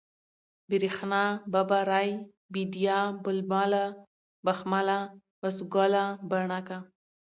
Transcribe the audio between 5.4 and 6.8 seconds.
بسوگله، بڼکه